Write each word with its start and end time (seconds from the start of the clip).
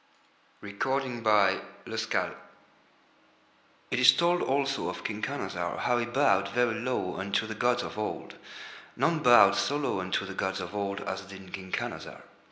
THE 0.63 0.75
SORROW 0.81 1.61
OF 1.85 1.99
SEARCH 1.99 2.33
It 3.91 3.99
is 3.99 4.13
told 4.13 4.41
also 4.41 4.89
of 4.89 5.03
King 5.03 5.21
Khanazar 5.21 5.77
how 5.77 5.99
he 5.99 6.07
bowed 6.07 6.47
very 6.47 6.73
low 6.79 7.17
unto 7.17 7.45
the 7.45 7.53
gods 7.53 7.83
of 7.83 7.99
Old. 7.99 8.33
None 8.95 9.19
bowed 9.19 9.55
so 9.55 9.77
low 9.77 9.99
unto 9.99 10.25
the 10.25 10.33
gods 10.33 10.59
of 10.59 10.73
Old 10.73 11.01
as 11.01 11.21
did 11.21 11.53
King 11.53 11.71
Khanazar. 11.71 12.23